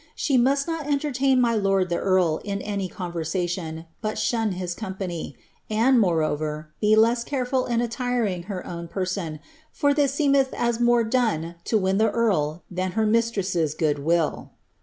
[0.15, 2.95] She mnst not enlerlain mv lord ihe nrl in any c
[4.01, 5.37] but fhun hts company;
[5.69, 9.39] and, moreover, be less canful in utirtiic her own person,
[9.71, 14.49] for ihu seemelti ea more done to win Uie earl thanbtr mistress' good will."